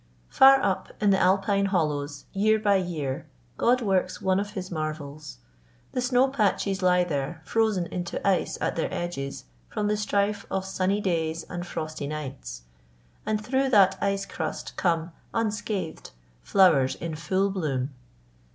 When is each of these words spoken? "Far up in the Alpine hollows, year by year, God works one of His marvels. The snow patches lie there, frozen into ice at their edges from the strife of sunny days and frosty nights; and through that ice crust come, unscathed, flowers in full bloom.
"Far 0.29 0.59
up 0.63 0.87
in 0.99 1.11
the 1.11 1.19
Alpine 1.19 1.67
hollows, 1.67 2.25
year 2.33 2.57
by 2.57 2.77
year, 2.77 3.27
God 3.57 3.83
works 3.83 4.19
one 4.19 4.39
of 4.39 4.53
His 4.53 4.71
marvels. 4.71 5.37
The 5.91 6.01
snow 6.01 6.27
patches 6.27 6.81
lie 6.81 7.03
there, 7.03 7.43
frozen 7.45 7.85
into 7.85 8.27
ice 8.27 8.57
at 8.59 8.75
their 8.75 8.91
edges 8.91 9.45
from 9.69 9.85
the 9.87 9.95
strife 9.95 10.43
of 10.49 10.65
sunny 10.65 11.01
days 11.01 11.43
and 11.43 11.67
frosty 11.67 12.07
nights; 12.07 12.63
and 13.27 13.39
through 13.45 13.69
that 13.69 13.95
ice 14.01 14.25
crust 14.25 14.75
come, 14.75 15.11
unscathed, 15.35 16.09
flowers 16.41 16.95
in 16.95 17.13
full 17.13 17.51
bloom. 17.51 17.91